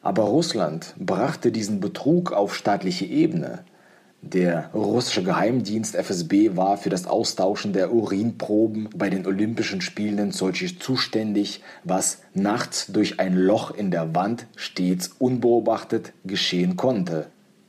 Aber 0.00 0.22
Russland 0.22 0.94
brachte 0.98 1.52
diesen 1.52 1.80
Betrug 1.80 2.32
auf 2.32 2.56
staatliche 2.56 3.04
Ebene. 3.04 3.58
Der 4.22 4.70
russische 4.74 5.22
Geheimdienst 5.22 5.94
FSB 5.94 6.56
war 6.56 6.76
für 6.76 6.90
das 6.90 7.06
Austauschen 7.06 7.72
der 7.72 7.92
Urinproben 7.92 8.88
bei 8.94 9.10
den 9.10 9.26
Olympischen 9.26 9.80
Spielen 9.80 10.18
in 10.18 10.32
Sochi 10.32 10.76
zuständig, 10.78 11.62
was 11.84 12.18
nachts 12.34 12.88
durch 12.88 13.20
ein 13.20 13.34
Loch 13.36 13.70
in 13.74 13.92
der 13.92 14.14
Wand 14.16 14.46
stets 14.56 15.12
unbeobachtet 15.18 16.12
geschehen 16.24 16.76
konnte. 16.76 17.26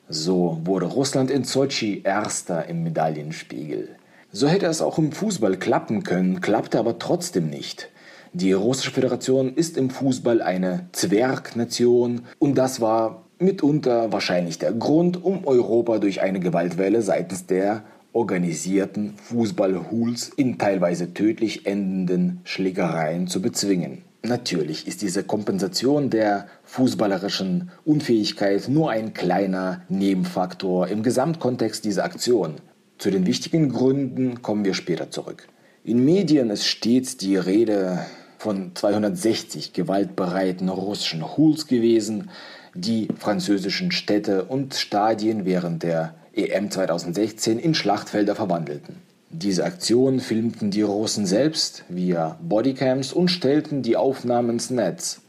So 0.09 0.59
wurde 0.63 0.87
Russland 0.87 1.29
in 1.29 1.43
Sochi 1.43 2.01
erster 2.03 2.67
im 2.67 2.81
Medaillenspiegel. 2.81 3.89
So 4.31 4.47
hätte 4.47 4.65
es 4.65 4.81
auch 4.81 4.97
im 4.97 5.11
Fußball 5.11 5.57
klappen 5.57 6.01
können, 6.01 6.41
klappte 6.41 6.79
aber 6.79 6.97
trotzdem 6.97 7.49
nicht. 7.49 7.89
Die 8.33 8.53
russische 8.53 8.91
Föderation 8.91 9.53
ist 9.53 9.77
im 9.77 9.91
Fußball 9.91 10.41
eine 10.41 10.87
Zwergnation 10.93 12.25
und 12.39 12.55
das 12.55 12.81
war 12.81 13.23
mitunter 13.39 14.11
wahrscheinlich 14.11 14.59
der 14.59 14.73
Grund, 14.73 15.23
um 15.23 15.47
Europa 15.47 15.97
durch 15.97 16.21
eine 16.21 16.39
Gewaltwelle 16.39 17.01
seitens 17.01 17.45
der 17.45 17.83
organisierten 18.11 19.13
Fußballhools 19.15 20.29
in 20.35 20.57
teilweise 20.57 21.13
tödlich 21.13 21.65
endenden 21.65 22.41
Schlägereien 22.43 23.27
zu 23.27 23.41
bezwingen. 23.41 24.03
Natürlich 24.21 24.85
ist 24.85 25.01
diese 25.01 25.23
Kompensation 25.23 26.09
der 26.09 26.47
fußballerischen 26.63 27.71
Unfähigkeit 27.85 28.67
nur 28.67 28.89
ein 28.89 29.13
kleiner 29.13 29.83
Nebenfaktor 29.87 30.89
im 30.89 31.03
Gesamtkontext 31.03 31.85
dieser 31.85 32.03
Aktion. 32.03 32.55
Zu 32.97 33.11
den 33.11 33.25
wichtigen 33.25 33.69
Gründen 33.69 34.41
kommen 34.41 34.65
wir 34.65 34.73
später 34.73 35.09
zurück. 35.09 35.47
In 35.85 36.03
Medien 36.03 36.49
ist 36.49 36.65
stets 36.65 37.15
die 37.15 37.37
Rede 37.37 37.99
von 38.37 38.71
260 38.75 39.71
gewaltbereiten 39.71 40.67
russischen 40.67 41.37
Hools 41.37 41.67
gewesen, 41.67 42.29
die 42.73 43.07
französischen 43.17 43.91
Städte 43.91 44.45
und 44.45 44.75
Stadien 44.75 45.45
während 45.45 45.83
der 45.83 46.13
EM 46.33 46.71
2016 46.71 47.59
in 47.59 47.73
Schlachtfelder 47.73 48.35
verwandelten. 48.35 48.95
Diese 49.31 49.63
Aktion 49.63 50.19
filmten 50.19 50.71
die 50.71 50.81
Russen 50.81 51.25
selbst 51.25 51.83
via 51.87 52.37
Bodycams 52.41 53.13
und 53.13 53.29
stellten 53.29 53.83
die 53.83 53.95
Aufnahmen 53.95 54.51
ins 54.51 54.69
Netz. 54.69 55.21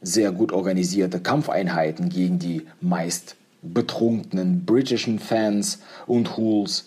Sehr 0.00 0.32
gut 0.32 0.52
organisierte 0.52 1.20
Kampfeinheiten 1.20 2.08
gegen 2.08 2.38
die 2.38 2.66
meist 2.80 3.36
betrunkenen 3.60 4.64
britischen 4.64 5.18
Fans 5.18 5.80
und 6.06 6.36
Hools, 6.36 6.86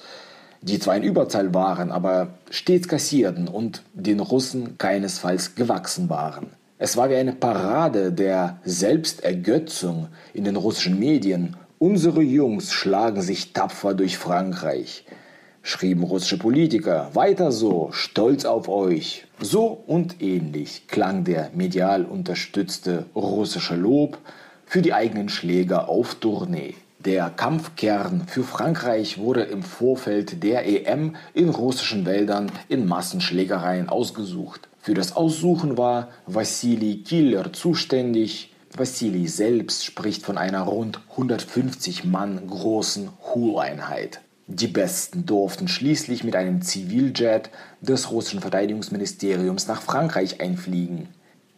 die 0.62 0.80
zwar 0.80 0.96
in 0.96 1.04
Überzahl 1.04 1.54
waren, 1.54 1.92
aber 1.92 2.36
stets 2.50 2.88
kassierten 2.88 3.48
und 3.48 3.84
den 3.94 4.20
Russen 4.20 4.78
keinesfalls 4.78 5.56
gewachsen 5.56 6.10
waren. 6.10 6.48
Es 6.84 6.98
war 6.98 7.12
wie 7.12 7.16
eine 7.16 7.34
Parade 7.34 8.12
der 8.12 8.58
Selbstergötzung 8.66 10.08
in 10.34 10.46
den 10.46 10.56
russischen 10.56 10.98
Medien. 10.98 11.56
Unsere 11.78 12.24
Jungs 12.24 12.74
schlagen 12.74 13.22
sich 13.22 13.54
tapfer 13.54 13.94
durch 13.94 14.18
Frankreich, 14.18 15.06
schrieben 15.62 16.02
russische 16.02 16.40
Politiker. 16.40 17.12
Weiter 17.14 17.52
so, 17.52 17.90
stolz 17.92 18.46
auf 18.46 18.68
euch. 18.68 19.28
So 19.40 19.84
und 19.86 20.24
ähnlich 20.24 20.88
klang 20.88 21.24
der 21.24 21.52
medial 21.54 22.04
unterstützte 22.04 23.06
russische 23.14 23.76
Lob 23.76 24.18
für 24.66 24.82
die 24.82 24.96
eigenen 24.96 25.30
Schläger 25.30 25.88
auf 25.88 26.16
Tournee. 26.16 26.74
Der 26.98 27.30
Kampfkern 27.30 28.24
für 28.26 28.44
Frankreich 28.44 29.20
wurde 29.20 29.44
im 29.44 29.62
Vorfeld 29.62 30.42
der 30.42 30.66
EM 30.66 31.16
in 31.36 31.50
russischen 31.50 32.08
Wäldern 32.08 32.52
in 32.70 32.88
Massenschlägereien 32.88 33.88
ausgesucht. 33.88 34.68
Für 34.84 34.96
das 34.96 35.16
Aussuchen 35.16 35.78
war 35.78 36.10
Wassili 36.26 37.04
Killer 37.04 37.54
zuständig. 37.54 38.52
Wassili 38.76 39.28
selbst 39.28 39.86
spricht 39.86 40.24
von 40.24 40.40
einer 40.40 40.62
rund 40.62 41.02
150 41.12 42.04
Mann 42.06 42.48
großen 42.48 43.10
Hul-Einheit. 43.22 44.22
Die 44.48 44.68
Besten 44.68 45.28
durften 45.28 45.68
schließlich 45.68 46.24
mit 46.24 46.36
einem 46.36 46.64
Ziviljet 46.64 47.52
des 47.80 48.10
russischen 48.10 48.42
Verteidigungsministeriums 48.42 49.68
nach 49.68 49.84
Frankreich 49.84 50.42
einfliegen. 50.42 51.10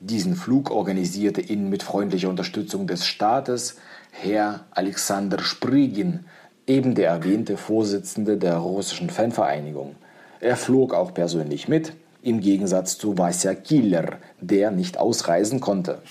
Diesen 0.01 0.35
Flug 0.35 0.69
organisierte 0.69 1.39
ihn 1.39 1.69
mit 1.69 1.81
freundlicher 1.81 2.27
Unterstützung 2.27 2.87
des 2.87 3.05
Staates 3.05 3.77
Herr 4.11 4.65
Alexander 4.71 5.39
Sprigin, 5.39 6.25
eben 6.67 6.93
der 6.93 7.07
erwähnte 7.09 7.55
Vorsitzende 7.55 8.35
der 8.35 8.57
russischen 8.57 9.09
Fanvereinigung. 9.09 9.95
Er 10.41 10.57
flog 10.57 10.93
auch 10.93 11.13
persönlich 11.13 11.69
mit, 11.69 11.93
im 12.23 12.39
Gegensatz 12.39 12.97
zu 12.97 13.17
Vasya 13.17 13.53
Killer, 13.53 14.17
der 14.39 14.71
nicht 14.71 14.97
ausreisen 14.97 15.59
konnte. 15.59 16.01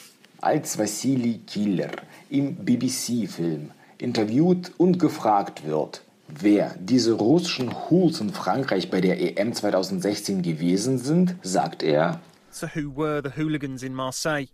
Als 0.40 0.78
Wassili 0.78 1.40
Killer 1.46 1.90
im 2.30 2.56
BBC-Film 2.56 3.70
interviewt 3.98 4.72
und 4.76 4.98
gefragt 4.98 5.66
wird, 5.66 6.02
wer 6.28 6.74
diese 6.78 7.12
russischen 7.14 7.72
Hools 7.88 8.20
in 8.20 8.30
Frankreich 8.30 8.90
bei 8.90 9.00
der 9.00 9.20
EM 9.20 9.54
2016 9.54 10.42
gewesen 10.42 10.98
sind, 10.98 11.36
sagt 11.42 11.82
er, 11.82 12.20
So, 12.50 12.66
who 12.66 12.94
were 12.94 13.22
the 13.22 13.40
hooligans 13.40 13.82
in 13.82 13.94
Marseille? 13.94 14.48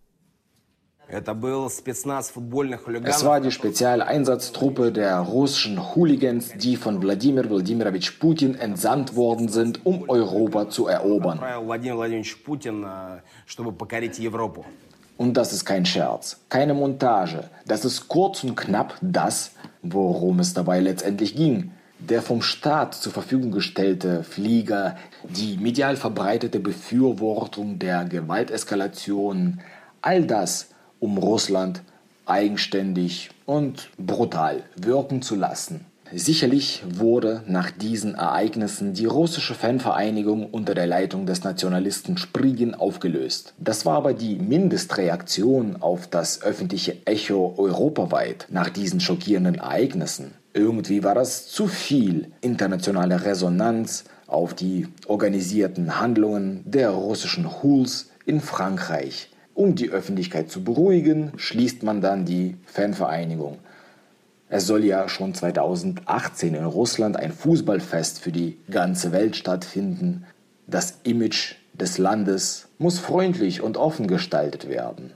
Es 3.04 3.24
war 3.24 3.40
die 3.40 3.50
Spezialeinsatztruppe 3.50 4.92
der 4.92 5.18
russischen 5.20 5.94
Hooligans, 5.94 6.52
die 6.58 6.76
von 6.76 7.02
Wladimir 7.02 7.48
Wladimirovich 7.48 8.18
Putin 8.18 8.54
entsandt 8.54 9.16
worden 9.16 9.48
sind, 9.48 9.86
um 9.86 10.08
Europa 10.08 10.68
zu 10.68 10.86
erobern. 10.86 11.40
Und 15.16 15.36
das 15.36 15.52
ist 15.54 15.64
kein 15.64 15.86
Scherz, 15.86 16.40
keine 16.50 16.74
Montage. 16.74 17.44
Das 17.66 17.86
ist 17.86 18.08
kurz 18.08 18.44
und 18.44 18.54
knapp 18.54 18.98
das, 19.00 19.52
worum 19.82 20.40
es 20.40 20.52
dabei 20.52 20.80
letztendlich 20.80 21.34
ging. 21.34 21.72
Der 21.98 22.20
vom 22.20 22.42
Staat 22.42 22.94
zur 22.94 23.12
Verfügung 23.12 23.50
gestellte 23.50 24.24
Flieger, 24.24 24.96
die 25.24 25.56
medial 25.56 25.96
verbreitete 25.96 26.60
Befürwortung 26.60 27.78
der 27.78 28.04
Gewalteskalation, 28.04 29.60
all 30.02 30.24
das 30.24 30.68
um 31.00 31.18
Russland 31.18 31.82
eigenständig 32.26 33.30
und 33.46 33.90
brutal 33.98 34.62
wirken 34.76 35.22
zu 35.22 35.34
lassen. 35.34 35.87
Sicherlich 36.14 36.82
wurde 36.88 37.42
nach 37.46 37.70
diesen 37.70 38.14
Ereignissen 38.14 38.94
die 38.94 39.04
russische 39.04 39.54
Fanvereinigung 39.54 40.48
unter 40.50 40.74
der 40.74 40.87
Leitung 40.87 41.26
des 41.26 41.44
Nationalisten 41.44 42.16
Sprigin 42.16 42.74
aufgelöst. 42.74 43.52
Das 43.58 43.84
war 43.84 43.96
aber 43.96 44.14
die 44.14 44.37
Mindestreaktion 44.37 45.76
auf 45.80 46.06
das 46.06 46.42
öffentliche 46.42 46.96
Echo 47.04 47.54
europaweit 47.58 48.46
nach 48.48 48.70
diesen 48.70 49.00
schockierenden 49.00 49.56
Ereignissen. 49.56 50.32
Irgendwie 50.54 51.04
war 51.04 51.14
das 51.14 51.46
zu 51.46 51.66
viel 51.66 52.32
internationale 52.40 53.26
Resonanz 53.26 54.04
auf 54.26 54.54
die 54.54 54.88
organisierten 55.06 56.00
Handlungen 56.00 56.62
der 56.64 56.90
russischen 56.90 57.62
Hools 57.62 58.08
in 58.24 58.40
Frankreich. 58.40 59.28
Um 59.58 59.74
die 59.74 59.90
Öffentlichkeit 59.90 60.52
zu 60.52 60.62
beruhigen, 60.62 61.32
schließt 61.34 61.82
man 61.82 62.00
dann 62.00 62.24
die 62.24 62.54
Fanvereinigung. 62.64 63.58
Es 64.48 64.68
soll 64.68 64.84
ja 64.84 65.08
schon 65.08 65.34
2018 65.34 66.54
in 66.54 66.64
Russland 66.64 67.16
ein 67.16 67.32
Fußballfest 67.32 68.20
für 68.20 68.30
die 68.30 68.56
ganze 68.70 69.10
Welt 69.10 69.34
stattfinden. 69.34 70.26
Das 70.68 71.00
Image 71.02 71.56
des 71.72 71.98
Landes 71.98 72.68
muss 72.78 73.00
freundlich 73.00 73.60
und 73.60 73.76
offen 73.76 74.06
gestaltet 74.06 74.68
werden. 74.68 75.10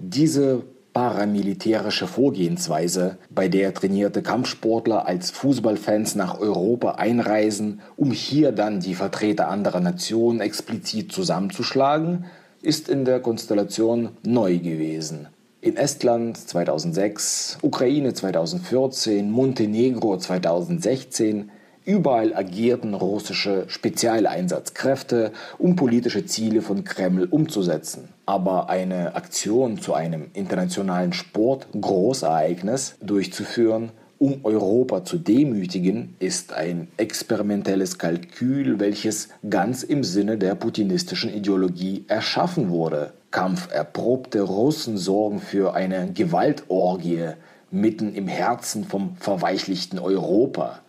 Diese 0.00 0.64
paramilitärische 0.92 2.08
Vorgehensweise, 2.08 3.18
bei 3.30 3.46
der 3.46 3.72
trainierte 3.72 4.20
Kampfsportler 4.20 5.06
als 5.06 5.30
Fußballfans 5.30 6.16
nach 6.16 6.40
Europa 6.40 6.96
einreisen, 6.96 7.82
um 7.96 8.10
hier 8.10 8.50
dann 8.50 8.80
die 8.80 8.96
Vertreter 8.96 9.46
anderer 9.48 9.78
Nationen 9.78 10.40
explizit 10.40 11.12
zusammenzuschlagen, 11.12 12.24
ist 12.62 12.88
in 12.88 13.04
der 13.04 13.20
Konstellation 13.20 14.10
neu 14.22 14.58
gewesen. 14.58 15.28
In 15.62 15.76
Estland 15.76 16.36
2006, 16.36 17.58
Ukraine 17.62 18.14
2014, 18.14 19.30
Montenegro 19.30 20.16
2016, 20.16 21.50
überall 21.84 22.34
agierten 22.34 22.94
russische 22.94 23.64
Spezialeinsatzkräfte, 23.68 25.32
um 25.58 25.76
politische 25.76 26.24
Ziele 26.24 26.62
von 26.62 26.84
Kreml 26.84 27.24
umzusetzen. 27.24 28.08
Aber 28.26 28.70
eine 28.70 29.14
Aktion 29.14 29.80
zu 29.80 29.94
einem 29.94 30.30
internationalen 30.34 31.12
Sport-Großereignis 31.12 32.96
durchzuführen, 33.02 33.90
um 34.20 34.44
Europa 34.44 35.02
zu 35.02 35.16
demütigen, 35.16 36.14
ist 36.18 36.52
ein 36.52 36.88
experimentelles 36.98 37.96
Kalkül, 37.96 38.78
welches 38.78 39.30
ganz 39.48 39.82
im 39.82 40.04
Sinne 40.04 40.36
der 40.36 40.54
putinistischen 40.56 41.32
Ideologie 41.32 42.04
erschaffen 42.06 42.68
wurde. 42.68 43.14
Kampferprobte 43.30 44.42
Russen 44.42 44.98
sorgen 44.98 45.40
für 45.40 45.72
eine 45.72 46.12
Gewaltorgie 46.12 47.30
mitten 47.70 48.14
im 48.14 48.28
Herzen 48.28 48.84
vom 48.84 49.16
verweichlichten 49.16 49.98
Europa. 49.98 50.80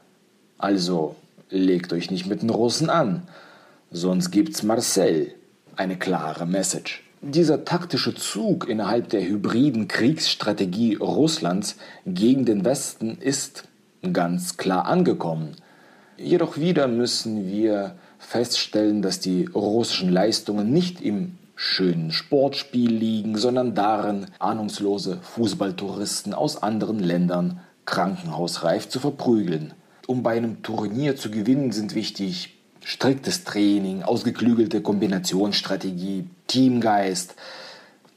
Also 0.57 1.15
legt 1.49 1.93
euch 1.93 2.11
nicht 2.11 2.25
mit 2.25 2.41
den 2.41 2.49
Russen 2.49 2.89
an, 2.89 3.29
sonst 3.91 4.31
gibt's 4.31 4.61
Marcel. 4.61 5.33
Eine 5.77 5.97
klare 5.97 6.45
Message. 6.45 7.01
Dieser 7.23 7.65
taktische 7.65 8.15
Zug 8.15 8.67
innerhalb 8.67 9.10
der 9.10 9.21
hybriden 9.21 9.88
Kriegsstrategie 9.88 10.95
Russlands 10.95 11.75
gegen 12.07 12.45
den 12.45 12.65
Westen 12.65 13.19
ist 13.19 13.65
ganz 14.12 14.57
klar 14.57 14.88
angekommen. 14.88 15.51
Jedoch 16.17 16.57
wieder 16.57 16.88
müssen 16.88 17.47
wir 17.47 17.93
feststellen, 18.17 19.03
dass 19.03 19.19
die 19.19 19.45
russischen 19.53 20.10
Leistungen 20.10 20.73
nicht 20.73 20.99
im 20.99 21.38
schönen 21.55 22.12
Sportspiel 22.12 22.91
liegen, 22.91 23.38
sondern 23.38 23.75
darin, 23.75 24.25
ahnungslose 24.39 25.19
Fußballtouristen 25.21 26.34
aus 26.34 26.63
anderen 26.63 26.97
Ländern 26.97 27.60
krankenhausreif 27.86 28.89
zu 28.89 28.99
verprügeln. 28.99 29.75
Um 30.07 30.23
bei 30.23 30.38
einem 30.38 30.63
Turnier 30.63 31.15
zu 31.15 31.29
gewinnen, 31.29 31.71
sind 31.71 31.93
wichtig 31.93 32.57
striktes 32.83 33.43
Training, 33.43 34.03
ausgeklügelte 34.03 34.81
Kombinationsstrategie, 34.81 36.25
Teamgeist. 36.47 37.35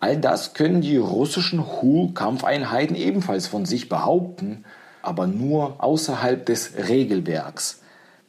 All 0.00 0.16
das 0.16 0.55
können 0.55 0.81
die 0.81 0.96
russischen 0.96 1.64
Hu-Kampfeinheiten 1.64 2.96
ebenfalls 2.96 3.46
von 3.46 3.64
sich 3.64 3.88
behaupten, 3.88 4.64
aber 5.03 5.27
nur 5.27 5.83
außerhalb 5.83 6.44
des 6.44 6.72
Regelwerks, 6.88 7.81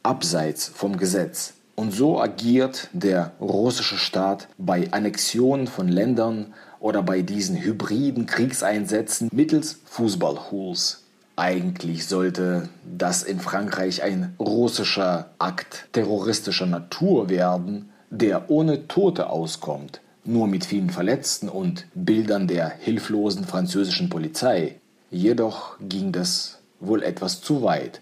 abseits 0.02 0.68
vom 0.68 0.96
Gesetz. 0.96 1.54
Und 1.74 1.92
so 1.92 2.20
agiert 2.20 2.88
der 2.92 3.32
russische 3.40 3.98
Staat 3.98 4.48
bei 4.56 4.88
Annexionen 4.92 5.66
von 5.66 5.88
Ländern 5.88 6.54
oder 6.80 7.02
bei 7.02 7.20
diesen 7.20 7.56
hybriden 7.56 8.26
Kriegseinsätzen 8.26 9.28
mittels 9.32 9.80
Fußballhools. 9.84 11.05
Eigentlich 11.36 12.06
sollte 12.06 12.70
das 12.84 13.22
in 13.22 13.40
Frankreich 13.40 14.02
ein 14.02 14.34
russischer 14.38 15.30
Akt 15.38 15.88
terroristischer 15.92 16.64
Natur 16.64 17.28
werden, 17.28 17.90
der 18.08 18.50
ohne 18.50 18.88
Tote 18.88 19.28
auskommt, 19.28 20.00
nur 20.24 20.48
mit 20.48 20.64
vielen 20.64 20.88
Verletzten 20.88 21.50
und 21.50 21.86
Bildern 21.94 22.48
der 22.48 22.70
hilflosen 22.70 23.44
französischen 23.44 24.08
Polizei. 24.08 24.80
Jedoch 25.10 25.76
ging 25.78 26.10
das 26.10 26.58
wohl 26.80 27.02
etwas 27.02 27.42
zu 27.42 27.62
weit 27.62 28.00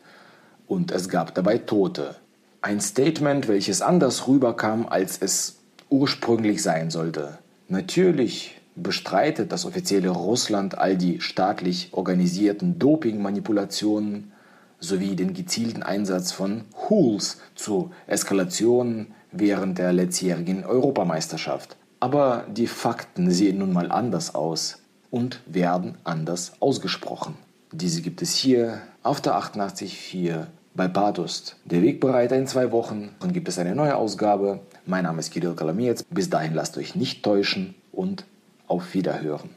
und 0.69 0.93
es 0.93 1.09
gab 1.09 1.35
dabei 1.35 1.59
Tote. 1.59 2.15
Ein 2.63 2.81
Statement, 2.81 3.49
welches 3.49 3.83
anders 3.83 4.29
rüberkam, 4.29 4.87
als 4.89 5.19
es 5.21 5.57
ursprünglich 5.91 6.63
sein 6.63 6.91
sollte. 6.91 7.39
Natürlich 7.69 8.61
bestreitet 8.77 9.53
das 9.53 9.65
offizielle 9.65 10.11
Russland 10.11 10.79
all 10.79 10.97
die 10.97 11.21
staatlich 11.21 11.91
organisierten 11.93 12.79
Dopingmanipulationen 12.79 14.33
sowie 14.81 15.17
den 15.17 15.33
gezielten 15.33 15.83
Einsatz 15.83 16.33
von 16.33 16.63
Hools 16.89 17.41
zur 17.55 17.91
Eskalation 18.07 19.09
während 19.33 19.79
der 19.79 19.93
letztjährigen 19.93 20.65
Europameisterschaft. 20.65 21.77
Aber 22.01 22.45
die 22.53 22.67
Fakten 22.67 23.31
sehen 23.31 23.59
nun 23.59 23.73
mal 23.73 23.91
anders 23.91 24.35
aus 24.35 24.83
und 25.11 25.41
werden 25.47 25.97
anders 26.05 26.53
ausgesprochen. 26.61 27.37
Diese 27.73 28.03
gibt 28.03 28.21
es 28.23 28.35
hier 28.35 28.83
auf 29.03 29.21
der 29.21 29.35
88.4 29.35 30.47
bei 30.75 30.89
Badust. 30.89 31.57
Der 31.65 31.83
Wegbereiter 31.83 32.37
in 32.37 32.47
zwei 32.47 32.73
Wochen. 32.73 33.11
Dann 33.21 33.33
gibt 33.33 33.49
es 33.49 33.59
eine 33.59 33.75
neue 33.75 33.97
Ausgabe. 33.97 34.61
Mein 34.87 35.05
Name 35.05 35.21
ist 35.21 35.31
Kirill 35.31 35.55
Kalamirz. 35.55 36.03
Bis 36.11 36.31
dahin 36.31 36.55
lasst 36.55 36.77
euch 36.77 36.95
nicht 36.95 37.23
täuschen 37.23 37.75
und 37.93 38.25
auf 38.67 38.95
Wiederhören. 38.95 39.51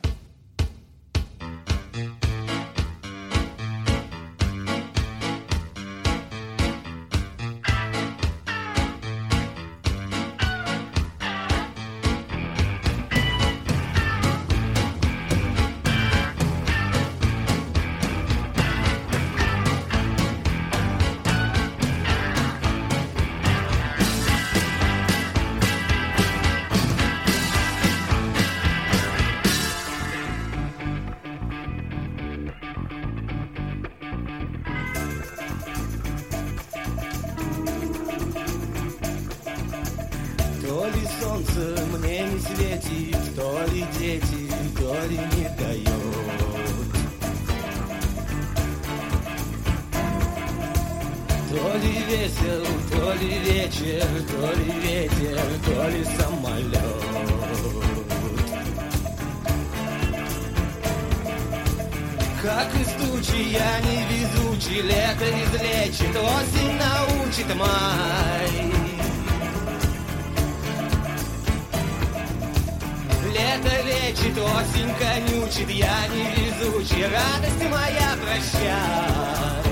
солнце 41.58 41.86
мне 41.98 42.24
не 42.24 42.40
светит, 42.40 43.36
то 43.36 43.64
ли 43.72 43.86
дети, 44.00 44.52
то 44.78 44.94
ли 45.08 45.18
не 45.18 45.50
дает. 45.58 45.88
То 51.50 51.78
ли 51.78 51.94
весел, 52.10 52.66
то 52.92 53.14
ли 53.14 53.40
вечер, 53.40 54.06
то 54.30 54.42
ли 54.58 54.70
ветер, 54.82 55.40
то 55.66 55.90
ли 55.90 56.04
самолет. 56.04 56.78
Как 62.42 62.70
из 62.76 62.88
тучи 62.94 63.42
я 63.50 63.80
невезучий, 63.80 64.82
лето 64.82 65.26
излечит, 65.26 66.16
осень 66.16 66.78
научит 66.78 67.56
май. 67.56 68.87
Это 73.58 73.82
лечит, 73.82 74.38
осень 74.38 74.94
конючит, 75.00 75.70
я 75.70 76.08
невезучий, 76.10 77.06
радость 77.06 77.64
моя 77.72 78.16
прощай. 78.22 79.64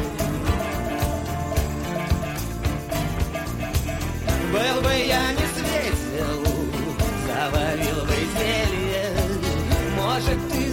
Был 4.51 4.81
бы 4.81 4.91
я 4.91 5.31
не 5.33 5.45
светил, 5.53 6.41
завалил 7.27 8.05
бы 8.05 8.17
зелье, 8.39 9.05
может, 9.95 10.51
ты 10.51 10.64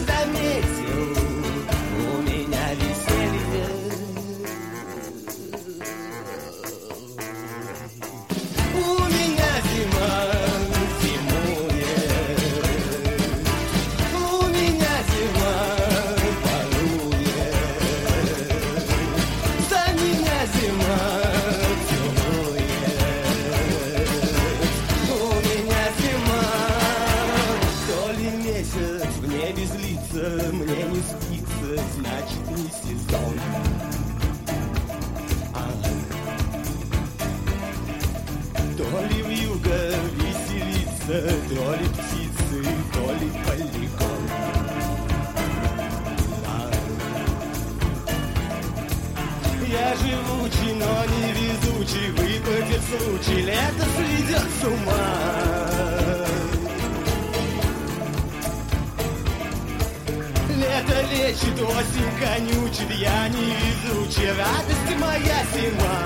Плещет 61.33 61.63
осень 61.63 62.13
конючит, 62.21 62.91
я 62.91 63.29
не 63.29 63.55
везучий, 63.55 64.29
радость 64.33 64.97
моя 65.01 65.39
зима. 65.55 65.99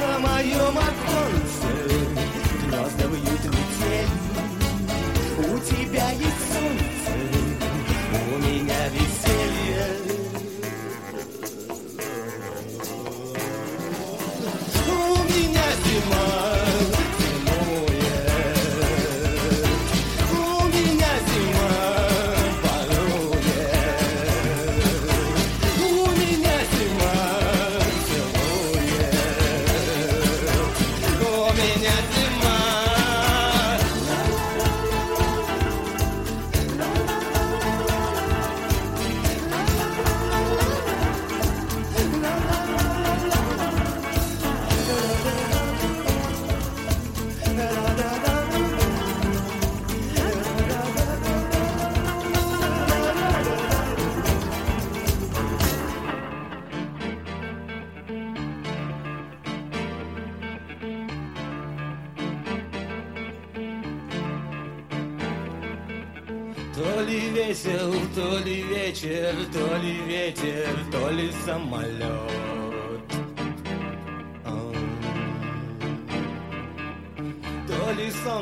На 0.00 0.18
моем 0.18 0.76
оконце 0.76 1.70
гнезда 2.64 3.06
вьют 3.06 3.44
метель, 3.44 4.14
у 5.38 5.58
тебя 5.60 6.10
есть 6.10 6.47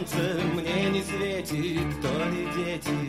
солнце 0.06 0.40
мне 0.54 0.90
не 0.90 1.02
светит, 1.02 2.00
то 2.00 2.08
ли 2.30 2.48
дети. 2.56 3.05